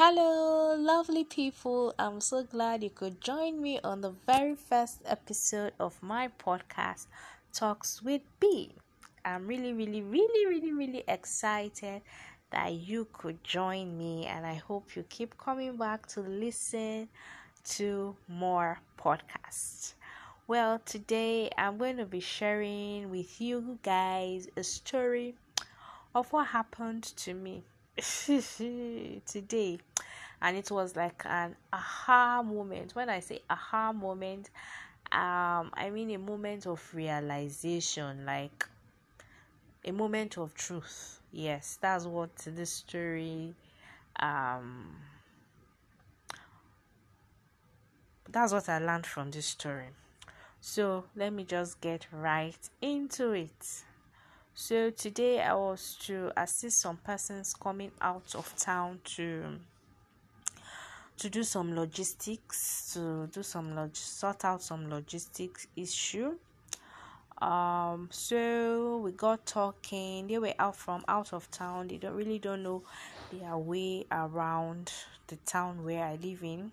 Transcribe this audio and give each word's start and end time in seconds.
Hello, 0.00 0.76
lovely 0.76 1.24
people. 1.24 1.92
I'm 1.98 2.20
so 2.20 2.44
glad 2.44 2.84
you 2.84 2.90
could 2.90 3.20
join 3.20 3.60
me 3.60 3.80
on 3.82 4.00
the 4.00 4.12
very 4.26 4.54
first 4.54 5.02
episode 5.04 5.72
of 5.80 6.00
my 6.00 6.28
podcast, 6.38 7.08
Talks 7.52 8.00
with 8.00 8.22
B. 8.38 8.76
I'm 9.24 9.48
really, 9.48 9.72
really, 9.72 10.02
really, 10.02 10.46
really, 10.46 10.72
really 10.72 11.02
excited 11.08 12.02
that 12.52 12.74
you 12.74 13.08
could 13.12 13.42
join 13.42 13.98
me, 13.98 14.26
and 14.26 14.46
I 14.46 14.54
hope 14.54 14.94
you 14.94 15.02
keep 15.08 15.36
coming 15.36 15.76
back 15.76 16.06
to 16.14 16.20
listen 16.20 17.08
to 17.70 18.14
more 18.28 18.78
podcasts. 18.96 19.94
Well, 20.46 20.80
today 20.84 21.50
I'm 21.58 21.76
going 21.76 21.96
to 21.96 22.06
be 22.06 22.20
sharing 22.20 23.10
with 23.10 23.40
you 23.40 23.80
guys 23.82 24.46
a 24.56 24.62
story 24.62 25.34
of 26.14 26.32
what 26.32 26.46
happened 26.46 27.02
to 27.02 27.34
me 27.34 27.64
today 29.26 29.78
and 30.40 30.56
it 30.56 30.70
was 30.70 30.94
like 30.94 31.22
an 31.24 31.56
aha 31.72 32.42
moment. 32.44 32.94
When 32.94 33.08
i 33.08 33.20
say 33.20 33.40
aha 33.50 33.92
moment 33.92 34.50
um 35.10 35.70
i 35.74 35.90
mean 35.90 36.10
a 36.10 36.18
moment 36.18 36.66
of 36.66 36.82
realization 36.94 38.24
like 38.26 38.66
a 39.84 39.90
moment 39.92 40.38
of 40.38 40.54
truth. 40.54 41.20
Yes 41.32 41.78
that's 41.80 42.04
what 42.04 42.30
this 42.36 42.70
story 42.70 43.54
um 44.20 44.96
that's 48.30 48.52
what 48.52 48.68
i 48.68 48.78
learned 48.78 49.06
from 49.06 49.30
this 49.30 49.46
story. 49.46 49.88
So 50.60 51.04
let 51.16 51.32
me 51.32 51.44
just 51.44 51.80
get 51.80 52.06
right 52.12 52.58
into 52.80 53.32
it 53.32 53.84
so 54.60 54.90
today 54.90 55.40
I 55.40 55.54
was 55.54 55.96
to 56.06 56.32
assist 56.36 56.80
some 56.80 56.96
persons 56.96 57.54
coming 57.54 57.92
out 58.00 58.34
of 58.34 58.56
town 58.56 58.98
to 59.14 59.60
to 61.16 61.30
do 61.30 61.44
some 61.44 61.76
logistics, 61.76 62.92
to 62.94 63.28
do 63.28 63.44
some 63.44 63.76
log 63.76 63.94
sort 63.94 64.44
out 64.44 64.60
some 64.60 64.90
logistics 64.90 65.68
issue. 65.76 66.32
Um, 67.40 68.08
so 68.10 68.98
we 69.04 69.12
got 69.12 69.46
talking. 69.46 70.26
They 70.26 70.38
were 70.38 70.54
out 70.58 70.74
from 70.74 71.04
out 71.06 71.32
of 71.32 71.48
town. 71.52 71.86
They 71.86 71.98
don't 71.98 72.16
really 72.16 72.40
don't 72.40 72.64
know 72.64 72.82
their 73.32 73.56
way 73.56 74.06
around 74.10 74.92
the 75.28 75.36
town 75.36 75.84
where 75.84 76.04
I 76.04 76.16
live 76.16 76.42
in 76.42 76.72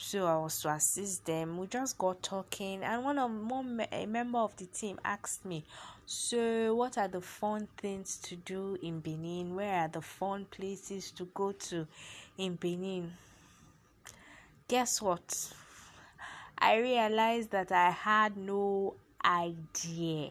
so 0.00 0.26
I 0.26 0.36
was 0.36 0.60
to 0.62 0.70
assist 0.70 1.24
them. 1.24 1.58
We 1.58 1.66
just 1.66 1.98
got 1.98 2.22
talking, 2.22 2.84
and 2.84 3.04
one 3.04 3.18
of 3.18 3.30
one 3.50 3.84
a 3.90 4.06
member 4.06 4.38
of 4.38 4.56
the 4.56 4.66
team 4.66 5.00
asked 5.04 5.44
me, 5.44 5.64
"So, 6.06 6.74
what 6.76 6.96
are 6.96 7.08
the 7.08 7.20
fun 7.20 7.66
things 7.76 8.16
to 8.18 8.36
do 8.36 8.78
in 8.80 9.00
Benin? 9.00 9.56
Where 9.56 9.80
are 9.80 9.88
the 9.88 10.00
fun 10.00 10.46
places 10.46 11.10
to 11.12 11.24
go 11.34 11.50
to 11.52 11.88
in 12.36 12.54
Benin?" 12.54 13.12
Guess 14.68 15.02
what? 15.02 15.52
I 16.56 16.76
realized 16.76 17.50
that 17.50 17.72
I 17.72 17.90
had 17.90 18.36
no 18.36 18.94
idea 19.24 20.30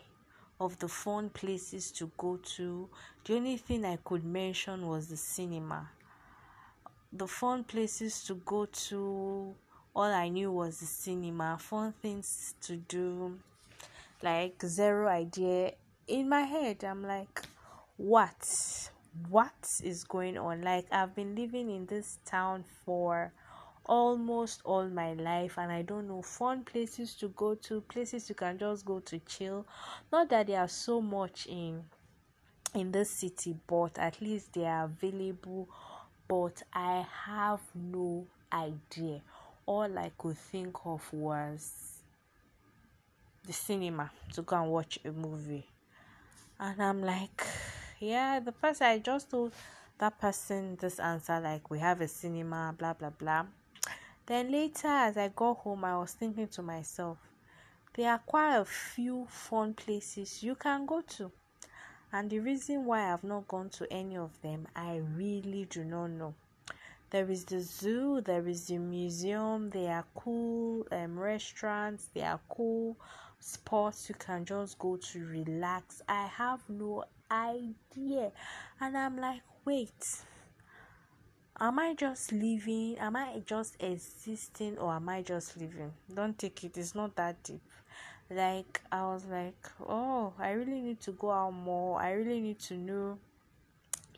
of 0.61 0.79
the 0.79 0.87
fun 0.87 1.29
places 1.29 1.91
to 1.91 2.09
go 2.17 2.37
to. 2.37 2.89
The 3.25 3.35
only 3.35 3.57
thing 3.57 3.83
I 3.83 3.97
could 3.97 4.23
mention 4.23 4.87
was 4.87 5.09
the 5.09 5.17
cinema 5.17 5.89
the 7.17 7.27
fun 7.27 7.63
places 7.63 8.23
to 8.23 8.35
go 8.45 8.65
to 8.65 9.53
all 9.95 10.03
i 10.03 10.27
knew 10.27 10.51
was 10.51 10.79
the 10.79 10.85
cinema 10.85 11.57
fun 11.59 11.93
things 12.01 12.53
to 12.61 12.75
do 12.75 13.37
like 14.23 14.61
zero 14.65 15.07
idea. 15.07 15.73
In 16.07 16.29
my 16.29 16.41
head 16.41 16.83
i'm 16.83 17.03
like 17.03 17.41
what? 17.97 18.89
What 19.29 19.81
is 19.83 20.03
going 20.03 20.37
on? 20.37 20.61
Like 20.61 20.85
i've 20.91 21.15
been 21.15 21.35
living 21.35 21.69
in 21.69 21.85
this 21.85 22.19
town 22.25 22.63
for 22.85 23.31
almost 23.85 24.61
all 24.65 24.85
my 24.89 25.13
life 25.13 25.57
and 25.57 25.71
i 25.71 25.81
don't 25.81 26.09
know 26.09 26.21
fun 26.21 26.61
places 26.61 27.15
to 27.15 27.29
go 27.29 27.55
to 27.55 27.79
places 27.79 28.27
you 28.27 28.35
can 28.35 28.57
just 28.57 28.85
go 28.85 28.99
to 28.99 29.19
chill. 29.19 29.65
Not 30.11 30.29
that 30.29 30.47
there 30.47 30.59
are 30.59 30.67
so 30.67 31.01
much 31.01 31.47
in 31.47 31.83
in 32.75 32.91
this 32.91 33.09
city 33.09 33.55
but 33.65 33.97
at 33.97 34.21
least 34.21 34.53
they 34.53 34.65
are 34.65 34.85
available 34.85 35.69
but 36.27 36.61
I 36.73 37.05
have 37.25 37.61
no 37.73 38.25
idea. 38.51 39.21
All 39.65 39.97
I 39.97 40.11
could 40.17 40.37
think 40.37 40.75
of 40.85 41.01
was 41.13 42.01
the 43.45 43.53
cinema 43.53 44.11
to 44.33 44.41
go 44.41 44.61
and 44.61 44.71
watch 44.71 44.99
a 45.05 45.11
movie. 45.11 45.65
And 46.59 46.81
I'm 46.81 47.01
like, 47.01 47.45
yeah, 47.99 48.39
the 48.39 48.51
person 48.51 48.87
I 48.87 48.99
just 48.99 49.29
told 49.29 49.53
that 49.99 50.19
person 50.19 50.77
this 50.79 50.99
answer, 50.99 51.39
like, 51.39 51.69
we 51.69 51.79
have 51.79 52.01
a 52.01 52.07
cinema, 52.07 52.73
blah, 52.77 52.93
blah, 52.93 53.09
blah. 53.09 53.45
Then 54.25 54.51
later, 54.51 54.87
as 54.87 55.17
I 55.17 55.29
got 55.29 55.57
home, 55.57 55.85
I 55.85 55.97
was 55.97 56.13
thinking 56.13 56.47
to 56.49 56.61
myself, 56.61 57.17
there 57.93 58.11
are 58.11 58.19
quite 58.19 58.57
a 58.57 58.65
few 58.65 59.27
fun 59.29 59.73
places 59.73 60.43
you 60.43 60.55
can 60.55 60.85
go 60.85 61.01
to. 61.01 61.31
And 62.11 62.29
the 62.29 62.39
reason 62.39 62.85
why 62.85 63.11
I've 63.11 63.23
not 63.23 63.47
gone 63.47 63.69
to 63.71 63.91
any 63.91 64.17
of 64.17 64.41
them, 64.41 64.67
I 64.75 65.01
really 65.15 65.65
do 65.69 65.83
not 65.83 66.07
know. 66.07 66.33
There 67.09 67.29
is 67.29 67.45
the 67.45 67.61
zoo, 67.61 68.21
there 68.21 68.47
is 68.47 68.67
the 68.67 68.77
museum, 68.77 69.69
they 69.69 69.87
are 69.87 70.05
cool 70.15 70.85
um, 70.91 71.17
restaurants, 71.19 72.09
they 72.13 72.21
are 72.21 72.39
cool 72.49 72.97
spots 73.39 74.09
you 74.09 74.15
can 74.15 74.45
just 74.45 74.77
go 74.79 74.97
to 74.97 75.25
relax. 75.25 76.01
I 76.07 76.27
have 76.27 76.61
no 76.69 77.05
idea. 77.31 78.31
And 78.81 78.97
I'm 78.97 79.17
like, 79.17 79.41
wait, 79.63 80.03
am 81.59 81.79
I 81.79 81.93
just 81.93 82.31
living? 82.31 82.97
Am 82.99 83.15
I 83.15 83.41
just 83.45 83.81
existing 83.81 84.77
or 84.77 84.93
am 84.93 85.07
I 85.09 85.21
just 85.21 85.57
living? 85.57 85.93
Don't 86.13 86.37
take 86.37 86.63
it, 86.63 86.77
it's 86.77 86.95
not 86.95 87.15
that 87.15 87.41
deep 87.43 87.61
like 88.29 88.81
i 88.91 89.01
was 89.03 89.25
like 89.25 89.69
oh 89.87 90.33
i 90.39 90.51
really 90.51 90.81
need 90.81 90.99
to 90.99 91.11
go 91.13 91.31
out 91.31 91.53
more. 91.53 92.01
I 92.01 92.11
really 92.11 92.41
need 92.41 92.59
to 92.59 92.75
know 92.75 93.17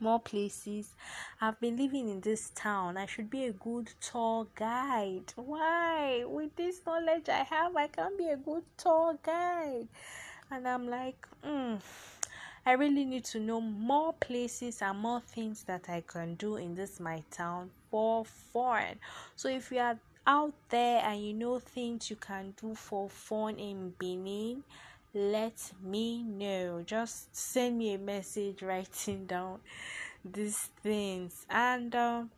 more 0.02 0.20
places. 0.20 0.96
I've 1.42 1.60
been 1.60 1.76
living 1.76 2.08
in 2.08 2.22
this 2.22 2.52
town. 2.56 2.96
I 2.96 3.06
should 3.06 3.30
be 3.30 3.46
a 3.46 3.52
good 3.52 3.92
tour 4.00 4.48
guide. 4.56 5.34
Why? 5.36 6.24
With 6.26 6.56
this 6.56 6.82
knowledge 6.86 7.30
i 7.30 7.44
have 7.44 7.76
i 7.76 7.88
can't 7.88 8.18
be 8.18 8.30
a 8.30 8.38
good 8.38 8.64
tour 8.78 9.18
guide. 9.22 9.88
And 10.52 10.68
i'm 10.68 10.88
like 10.88 11.28
mm, 11.46 11.80
i 12.66 12.72
really 12.72 13.06
need 13.06 13.26
to 13.26 13.40
know 13.40 13.62
more 13.62 14.14
places 14.14 14.82
and 14.82 15.00
more 15.00 15.22
things 15.22 15.64
that 15.64 15.90
i 15.90 16.02
can 16.02 16.36
do 16.36 16.56
in 16.56 16.76
this 16.76 17.00
my 17.00 17.24
town 17.30 17.70
for 17.92 18.26
fun. 18.26 18.96
So 19.36 19.50
if 19.50 19.72
you 19.72 19.80
are 19.80 20.00
out 20.26 20.54
there 20.70 21.02
and 21.04 21.24
you 21.24 21.34
know 21.34 21.60
things 21.60 22.10
you 22.10 22.16
can 22.16 22.54
do 22.62 22.76
for 22.76 23.10
fun 23.10 23.56
in 23.56 23.94
Benin, 23.98 24.64
let 25.14 25.72
me 25.82 26.24
know. 26.24 26.84
Just 26.86 27.36
send 27.36 27.78
me 27.78 27.94
a 27.94 27.98
message 27.98 28.62
writing 28.62 29.26
down 29.26 29.60
these 30.24 30.70
things. 30.84 31.46
And 31.50 31.96
um, 31.96 32.32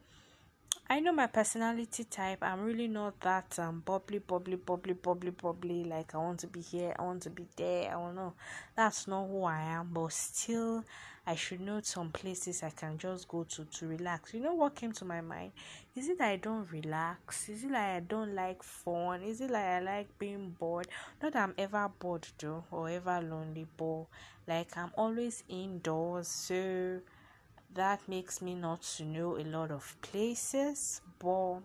I 0.91 0.99
know 0.99 1.13
my 1.13 1.27
personality 1.27 2.03
type. 2.03 2.39
I'm 2.41 2.65
really 2.65 2.89
not 2.89 3.17
that 3.21 3.57
um 3.59 3.81
bubbly, 3.85 4.19
bubbly, 4.19 4.57
bubbly, 4.57 4.91
bubbly, 4.91 5.31
bubbly. 5.31 5.85
Like 5.85 6.13
I 6.13 6.17
want 6.17 6.41
to 6.41 6.47
be 6.47 6.59
here, 6.59 6.93
I 6.99 7.03
want 7.03 7.21
to 7.21 7.29
be 7.29 7.47
there. 7.55 7.91
I 7.91 7.93
don't 7.93 8.13
know. 8.13 8.33
That's 8.75 9.07
not 9.07 9.25
who 9.29 9.45
I 9.45 9.61
am. 9.61 9.87
But 9.93 10.11
still, 10.11 10.83
I 11.25 11.35
should 11.35 11.61
know 11.61 11.79
some 11.81 12.11
places 12.11 12.61
I 12.61 12.71
can 12.71 12.97
just 12.97 13.29
go 13.29 13.45
to 13.45 13.63
to 13.63 13.87
relax. 13.87 14.33
You 14.33 14.41
know 14.41 14.53
what 14.53 14.75
came 14.75 14.91
to 14.91 15.05
my 15.05 15.21
mind? 15.21 15.53
Is 15.95 16.09
it 16.09 16.17
that 16.17 16.27
I 16.27 16.35
don't 16.35 16.69
relax? 16.69 17.47
Is 17.47 17.63
it 17.63 17.71
like 17.71 17.95
I 17.95 18.01
don't 18.01 18.35
like 18.35 18.61
fun? 18.61 19.23
Is 19.23 19.39
it 19.39 19.49
like 19.49 19.63
I 19.63 19.79
like 19.79 20.19
being 20.19 20.57
bored? 20.59 20.89
Not 21.23 21.31
that 21.31 21.41
I'm 21.41 21.53
ever 21.57 21.89
bored 21.99 22.27
though 22.37 22.65
or 22.69 22.89
ever 22.89 23.21
lonely, 23.21 23.65
but 23.77 24.07
like 24.45 24.75
I'm 24.75 24.91
always 24.97 25.45
indoors, 25.47 26.27
so 26.27 26.99
that 27.75 28.07
makes 28.07 28.41
me 28.41 28.55
not 28.55 28.81
to 28.97 29.03
know 29.03 29.37
a 29.37 29.43
lot 29.43 29.71
of 29.71 29.95
places. 30.01 31.01
But 31.19 31.59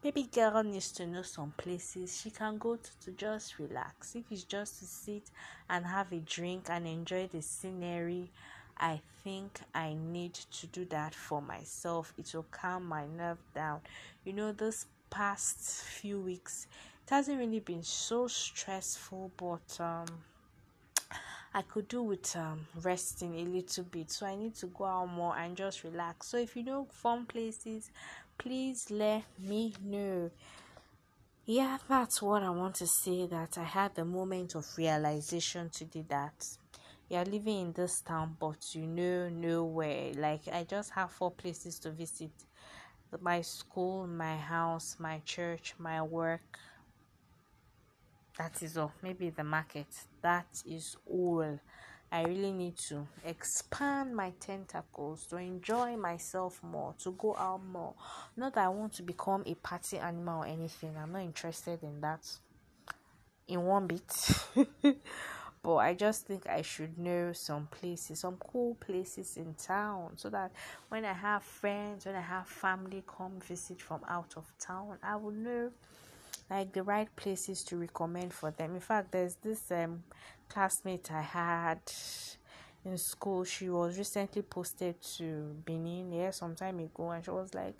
Baby 0.00 0.28
girl 0.32 0.62
needs 0.62 0.92
to 0.92 1.06
know 1.08 1.22
some 1.22 1.52
places 1.56 2.20
she 2.20 2.30
can 2.30 2.56
go 2.56 2.76
to 2.76 2.90
to 3.00 3.10
just 3.10 3.58
relax. 3.58 4.14
If 4.14 4.30
it's 4.30 4.44
just 4.44 4.78
to 4.78 4.84
sit 4.84 5.24
and 5.68 5.84
have 5.84 6.12
a 6.12 6.20
drink 6.20 6.66
and 6.70 6.86
enjoy 6.86 7.26
the 7.26 7.42
scenery, 7.42 8.30
I 8.78 9.00
think 9.24 9.58
I 9.74 9.94
need 9.94 10.34
to 10.34 10.68
do 10.68 10.84
that 10.84 11.16
for 11.16 11.42
myself. 11.42 12.14
It 12.16 12.32
will 12.32 12.46
calm 12.52 12.86
my 12.86 13.08
nerve 13.08 13.42
down. 13.56 13.80
You 14.24 14.34
know, 14.34 14.52
this 14.52 14.86
past 15.10 15.82
few 15.82 16.20
weeks, 16.20 16.68
it 17.04 17.10
hasn't 17.10 17.40
really 17.40 17.58
been 17.58 17.82
so 17.82 18.28
stressful, 18.28 19.32
but 19.36 19.80
um 19.80 20.06
I 21.58 21.62
could 21.62 21.88
do 21.88 22.02
with 22.02 22.36
um, 22.36 22.66
resting 22.82 23.34
a 23.34 23.44
little 23.44 23.84
bit. 23.84 24.10
So 24.10 24.26
I 24.26 24.36
need 24.36 24.54
to 24.56 24.66
go 24.66 24.84
out 24.84 25.06
more 25.06 25.36
and 25.36 25.56
just 25.56 25.82
relax. 25.82 26.28
So 26.28 26.36
if 26.38 26.54
you 26.56 26.62
know 26.62 26.86
fun 26.90 27.26
places, 27.26 27.90
please 28.38 28.90
let 28.90 29.24
me 29.38 29.74
know. 29.84 30.30
Yeah, 31.46 31.78
that's 31.88 32.22
what 32.22 32.42
I 32.42 32.50
want 32.50 32.76
to 32.76 32.86
say. 32.86 33.26
That 33.26 33.58
I 33.58 33.64
had 33.64 33.94
the 33.94 34.04
moment 34.04 34.54
of 34.54 34.66
realization 34.76 35.70
to 35.70 35.84
do 35.84 36.04
that 36.08 36.46
you're 37.08 37.24
living 37.24 37.60
in 37.60 37.72
this 37.72 38.02
town, 38.02 38.36
but 38.38 38.58
you 38.74 38.86
know 38.86 39.28
nowhere. 39.30 40.12
Like 40.14 40.42
I 40.52 40.64
just 40.64 40.90
have 40.90 41.10
four 41.10 41.30
places 41.30 41.78
to 41.80 41.90
visit 41.90 42.30
my 43.20 43.40
school, 43.40 44.06
my 44.06 44.36
house, 44.36 44.96
my 44.98 45.20
church, 45.24 45.74
my 45.78 46.02
work. 46.02 46.58
That 48.38 48.62
is 48.62 48.78
all. 48.78 48.92
Maybe 49.02 49.30
the 49.30 49.44
market. 49.44 49.88
That 50.22 50.62
is 50.64 50.96
all. 51.06 51.58
I 52.10 52.22
really 52.22 52.52
need 52.52 52.78
to 52.88 53.06
expand 53.26 54.16
my 54.16 54.32
tentacles 54.40 55.26
to 55.26 55.36
enjoy 55.36 55.96
myself 55.96 56.62
more, 56.62 56.94
to 57.02 57.10
go 57.12 57.36
out 57.36 57.62
more. 57.66 57.94
Not 58.36 58.54
that 58.54 58.64
I 58.64 58.68
want 58.68 58.94
to 58.94 59.02
become 59.02 59.42
a 59.44 59.54
party 59.54 59.98
animal 59.98 60.44
or 60.44 60.46
anything. 60.46 60.96
I'm 60.96 61.12
not 61.12 61.22
interested 61.22 61.82
in 61.82 62.00
that 62.00 62.26
in 63.46 63.62
one 63.62 63.86
bit. 63.88 64.30
but 65.62 65.76
I 65.76 65.92
just 65.94 66.26
think 66.26 66.46
I 66.48 66.62
should 66.62 66.96
know 66.96 67.32
some 67.32 67.66
places, 67.66 68.20
some 68.20 68.36
cool 68.36 68.76
places 68.76 69.36
in 69.36 69.54
town, 69.54 70.12
so 70.16 70.30
that 70.30 70.52
when 70.88 71.04
I 71.04 71.12
have 71.12 71.42
friends, 71.42 72.06
when 72.06 72.14
I 72.14 72.20
have 72.20 72.46
family 72.46 73.02
come 73.06 73.40
visit 73.40 73.82
from 73.82 74.00
out 74.08 74.34
of 74.36 74.50
town, 74.58 74.96
I 75.02 75.16
will 75.16 75.32
know 75.32 75.72
like 76.50 76.72
the 76.72 76.82
right 76.82 77.14
places 77.16 77.62
to 77.64 77.76
recommend 77.76 78.32
for 78.32 78.50
them. 78.50 78.74
In 78.74 78.80
fact, 78.80 79.12
there's 79.12 79.36
this 79.36 79.70
um 79.70 80.04
classmate 80.48 81.10
I 81.12 81.22
had 81.22 81.80
in 82.84 82.96
school. 82.98 83.44
She 83.44 83.68
was 83.68 83.98
recently 83.98 84.42
posted 84.42 85.00
to 85.16 85.54
Benin 85.64 86.12
yeah 86.12 86.30
some 86.30 86.54
time 86.54 86.78
ago, 86.80 87.10
and 87.10 87.24
she 87.24 87.30
was 87.30 87.52
like, 87.54 87.74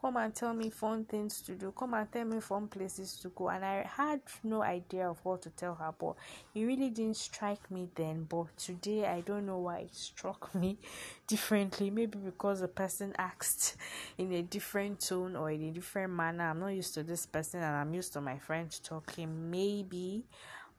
"Come 0.00 0.16
and 0.16 0.34
tell 0.34 0.54
me 0.54 0.70
fun 0.70 1.04
things 1.04 1.40
to 1.42 1.54
do. 1.54 1.72
Come 1.72 1.94
and 1.94 2.10
tell 2.10 2.24
me 2.24 2.40
fun 2.40 2.68
places 2.68 3.16
to 3.20 3.28
go." 3.30 3.48
And 3.48 3.64
I 3.64 3.82
had 3.82 4.20
no 4.42 4.62
idea 4.62 5.08
of 5.08 5.18
what 5.24 5.42
to 5.42 5.50
tell 5.50 5.74
her, 5.74 5.92
but 5.98 6.14
it 6.54 6.64
really 6.64 6.90
didn't 6.90 7.16
strike 7.16 7.70
me 7.70 7.88
then. 7.94 8.24
But 8.24 8.56
today, 8.56 9.06
I 9.06 9.20
don't 9.20 9.46
know 9.46 9.58
why 9.58 9.78
it 9.80 9.94
struck 9.94 10.54
me 10.54 10.78
differently. 11.26 11.90
Maybe 11.90 12.18
because 12.18 12.60
the 12.60 12.68
person 12.68 13.14
asked 13.18 13.76
in 14.18 14.32
a 14.32 14.42
different 14.42 15.00
tone 15.00 15.36
or 15.36 15.50
in 15.50 15.62
a 15.62 15.70
different 15.72 16.12
manner. 16.12 16.50
I'm 16.50 16.60
not 16.60 16.68
used 16.68 16.94
to 16.94 17.02
this 17.02 17.26
person, 17.26 17.60
and 17.62 17.76
I'm 17.76 17.92
used 17.94 18.12
to 18.14 18.20
my 18.20 18.38
friends 18.38 18.78
talking. 18.78 19.50
Maybe, 19.50 20.24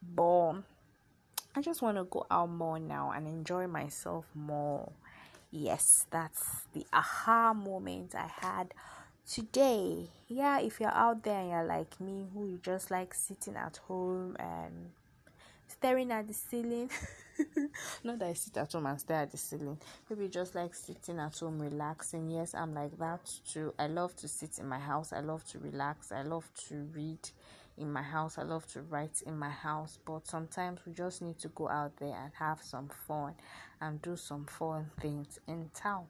but 0.02 0.54
I 1.58 1.62
just 1.62 1.82
want 1.82 1.96
to 1.98 2.04
go 2.04 2.26
out 2.30 2.50
more 2.50 2.80
now 2.80 3.12
and 3.16 3.28
enjoy 3.28 3.68
myself 3.68 4.26
more. 4.36 4.92
Yes, 5.52 6.06
that's 6.12 6.66
the 6.74 6.86
aha 6.92 7.54
moment 7.54 8.14
I 8.14 8.30
had 8.42 8.74
today. 9.26 10.10
Yeah, 10.28 10.60
if 10.60 10.82
you're 10.82 10.94
out 10.94 11.24
there 11.24 11.40
and 11.40 11.50
you're 11.52 11.64
like 11.64 11.98
me, 12.02 12.26
who 12.34 12.48
you 12.48 12.60
just 12.62 12.92
like 12.92 13.14
sitting 13.14 13.56
at 13.56 13.78
home 13.88 14.36
and 14.38 14.92
staring 15.70 16.12
at 16.12 16.28
the 16.28 16.34
ceiling. 16.34 16.90
Not 18.04 18.20
that 18.20 18.28
I 18.30 18.34
sit 18.34 18.58
at 18.58 18.74
home 18.74 18.88
and 18.88 19.00
stare 19.00 19.22
at 19.22 19.32
the 19.32 19.38
ceiling. 19.38 19.78
Maybe 20.10 20.28
just 20.28 20.56
like 20.56 20.76
sitting 20.76 21.20
at 21.20 21.38
home, 21.40 21.60
relaxing. 21.60 22.30
Yes, 22.30 22.54
I'm 22.54 22.74
like 22.74 22.98
that 23.00 23.32
too. 23.50 23.74
I 23.80 23.88
love 23.88 24.14
to 24.18 24.28
sit 24.28 24.60
in 24.60 24.68
my 24.68 24.80
house. 24.80 25.14
I 25.14 25.22
love 25.22 25.46
to 25.52 25.60
relax. 25.60 26.12
I 26.12 26.24
love 26.24 26.50
to 26.68 26.76
read 26.94 27.30
in 27.78 27.92
my 27.92 28.02
house. 28.02 28.38
I 28.38 28.44
love 28.44 28.68
to 28.68 28.82
write 28.82 29.22
in 29.26 29.38
my 29.38 29.50
house, 29.50 30.00
but 30.06 30.28
sometimes 30.28 30.82
we 30.86 30.94
just 30.94 31.22
need 31.22 31.40
to 31.40 31.50
go 31.50 31.70
out 31.70 31.98
there 31.98 32.16
and 32.16 32.32
have 32.40 32.62
some 32.62 32.90
fun 33.08 33.34
and 33.82 34.02
do 34.02 34.16
some 34.16 34.46
fun 34.46 34.92
things 35.02 35.40
in 35.48 35.70
town. 35.74 36.06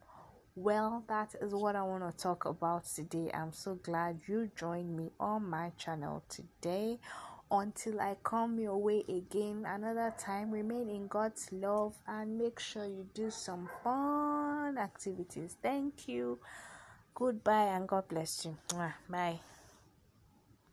Well, 0.54 1.04
that 1.08 1.34
is 1.42 1.52
what 1.52 1.76
I 1.76 1.82
want 1.82 2.02
to 2.04 2.22
talk 2.22 2.46
about 2.46 2.86
today. 2.86 3.30
I'm 3.34 3.52
so 3.52 3.74
glad 3.74 4.20
you 4.26 4.50
joined 4.56 4.96
me 4.96 5.10
on 5.20 5.48
my 5.48 5.70
channel 5.76 6.24
today. 6.28 6.98
Until 7.48 8.00
I 8.00 8.16
come 8.24 8.58
your 8.58 8.76
way 8.76 9.04
again 9.08 9.64
another 9.66 10.12
time, 10.18 10.50
remain 10.50 10.88
in 10.88 11.06
God's 11.06 11.52
love 11.52 11.94
and 12.08 12.36
make 12.38 12.58
sure 12.58 12.86
you 12.86 13.06
do 13.14 13.30
some 13.30 13.68
fun 13.84 14.78
activities. 14.78 15.56
Thank 15.62 16.08
you. 16.08 16.40
Goodbye 17.14 17.76
and 17.76 17.86
God 17.86 18.08
bless 18.08 18.44
you. 18.46 18.56
Bye. 19.08 19.40